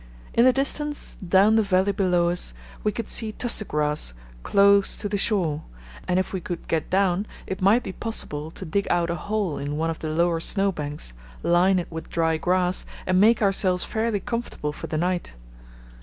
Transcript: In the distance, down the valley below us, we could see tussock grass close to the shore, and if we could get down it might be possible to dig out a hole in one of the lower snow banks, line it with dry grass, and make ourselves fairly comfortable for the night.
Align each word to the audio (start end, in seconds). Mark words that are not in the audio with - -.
In 0.33 0.45
the 0.45 0.51
distance, 0.51 1.15
down 1.17 1.57
the 1.57 1.61
valley 1.61 1.91
below 1.91 2.29
us, 2.31 2.55
we 2.83 2.91
could 2.91 3.07
see 3.07 3.33
tussock 3.33 3.67
grass 3.67 4.15
close 4.41 4.97
to 4.97 5.07
the 5.07 5.15
shore, 5.19 5.61
and 6.07 6.17
if 6.17 6.33
we 6.33 6.41
could 6.41 6.67
get 6.67 6.89
down 6.89 7.27
it 7.45 7.61
might 7.61 7.83
be 7.83 7.91
possible 7.91 8.49
to 8.49 8.65
dig 8.65 8.87
out 8.89 9.11
a 9.11 9.15
hole 9.15 9.59
in 9.59 9.77
one 9.77 9.91
of 9.91 9.99
the 9.99 10.09
lower 10.09 10.39
snow 10.39 10.71
banks, 10.71 11.13
line 11.43 11.77
it 11.77 11.91
with 11.91 12.09
dry 12.09 12.37
grass, 12.37 12.83
and 13.05 13.21
make 13.21 13.43
ourselves 13.43 13.83
fairly 13.83 14.19
comfortable 14.19 14.73
for 14.73 14.87
the 14.87 14.97
night. 14.97 15.35